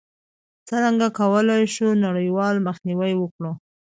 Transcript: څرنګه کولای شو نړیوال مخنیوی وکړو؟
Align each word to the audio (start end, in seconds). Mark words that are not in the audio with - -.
څرنګه 0.67 1.07
کولای 1.19 1.63
شو 1.75 1.87
نړیوال 2.05 2.55
مخنیوی 2.67 3.13
وکړو؟ 3.17 3.51